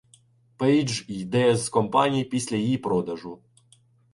Пейдж 0.57 1.03
йде 1.07 1.55
з 1.57 1.69
компанії 1.69 2.23
після 2.25 2.57
її 2.57 2.77
продажу. 2.77 3.39